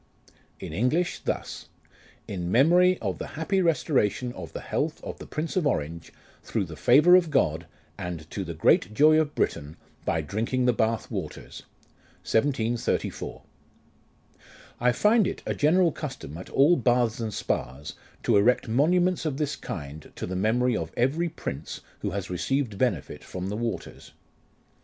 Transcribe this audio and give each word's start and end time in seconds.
In 0.59 0.73
English 0.73 1.19
thus:" 1.25 1.69
In 2.27 2.51
memory 2.51 2.97
of 3.03 3.19
the 3.19 3.27
happy 3.37 3.61
restoration 3.61 4.33
of 4.33 4.51
the 4.51 4.59
health 4.61 4.99
of 5.03 5.19
the 5.19 5.27
Prince 5.27 5.55
of 5.55 5.67
Orange, 5.67 6.11
through 6.41 6.65
the 6.65 6.75
favour 6.75 7.15
of 7.15 7.29
God, 7.29 7.67
and 7.99 8.27
to 8.31 8.43
the 8.43 8.55
great 8.55 8.95
joy 8.95 9.19
of 9.19 9.35
Britain, 9.35 9.77
by 10.03 10.21
drinking 10.21 10.65
the 10.65 10.73
Bath 10.73 11.11
waters. 11.11 11.61
1734." 12.23 13.43
I 14.79 14.91
find 14.91 15.27
it 15.27 15.43
a 15.45 15.53
general 15.53 15.91
custom 15.91 16.35
at 16.35 16.49
all 16.49 16.75
baths 16.77 17.19
and 17.19 17.31
spas, 17.31 17.93
to 18.23 18.37
erect 18.37 18.67
monuments 18.67 19.23
of 19.23 19.37
this 19.37 19.55
kind 19.55 20.11
to 20.15 20.25
the 20.25 20.35
memory 20.35 20.75
of 20.75 20.91
every 20.97 21.29
prince 21.29 21.79
who 21.99 22.09
has 22.09 22.27
received 22.31 22.79
benefit 22.79 23.23
from 23.23 23.49
the 23.49 23.55
waters. 23.55 24.13